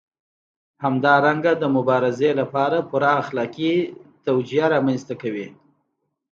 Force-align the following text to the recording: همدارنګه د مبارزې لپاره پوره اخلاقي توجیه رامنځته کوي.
همدارنګه 0.83 1.51
د 1.57 1.63
مبارزې 1.75 2.31
لپاره 2.39 2.77
پوره 2.89 3.09
اخلاقي 3.23 3.73
توجیه 4.25 4.65
رامنځته 4.73 5.13
کوي. 5.21 5.47